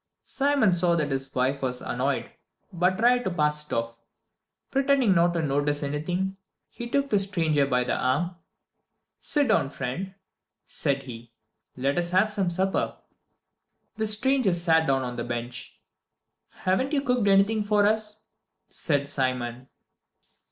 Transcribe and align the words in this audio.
Simon 0.23 0.73
saw 0.73 0.95
that 0.95 1.11
his 1.11 1.31
wife 1.35 1.61
was 1.61 1.79
annoyed, 1.79 2.31
but 2.73 2.97
tried 2.97 3.23
to 3.23 3.29
pass 3.29 3.63
it 3.63 3.71
off. 3.71 3.97
Pretending 4.71 5.13
not 5.13 5.31
to 5.35 5.43
notice 5.43 5.83
anything, 5.83 6.37
he 6.71 6.89
took 6.89 7.11
the 7.11 7.19
stranger 7.19 7.67
by 7.67 7.83
the 7.83 7.95
arm. 7.95 8.35
"Sit 9.19 9.49
down, 9.49 9.69
friend," 9.69 10.15
said 10.65 11.03
he, 11.03 11.33
"and 11.75 11.83
let 11.83 11.99
us 11.99 12.09
have 12.09 12.31
some 12.31 12.49
supper." 12.49 12.97
The 13.97 14.07
stranger 14.07 14.55
sat 14.55 14.87
down 14.87 15.03
on 15.03 15.17
the 15.17 15.23
bench. 15.23 15.79
"Haven't 16.49 16.93
you 16.93 17.01
cooked 17.03 17.27
anything 17.27 17.63
for 17.63 17.85
us?" 17.85 18.23
said 18.69 19.07
Simon. 19.07 19.67